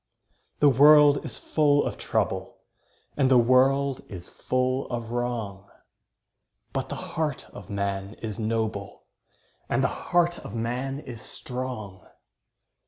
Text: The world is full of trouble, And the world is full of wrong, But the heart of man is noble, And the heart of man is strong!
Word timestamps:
The 0.61 0.69
world 0.69 1.23
is 1.23 1.37
full 1.37 1.85
of 1.85 1.95
trouble, 1.95 2.57
And 3.15 3.29
the 3.29 3.37
world 3.37 4.01
is 4.09 4.31
full 4.31 4.87
of 4.89 5.11
wrong, 5.11 5.69
But 6.73 6.89
the 6.89 6.95
heart 6.95 7.47
of 7.51 7.69
man 7.69 8.15
is 8.15 8.39
noble, 8.39 9.03
And 9.69 9.83
the 9.83 9.87
heart 10.09 10.39
of 10.39 10.55
man 10.55 11.01
is 11.01 11.21
strong! 11.21 12.07